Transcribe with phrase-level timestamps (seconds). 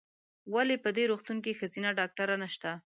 [0.53, 2.69] ولې په دي روغتون کې ښځېنه ډاکټره نشته؟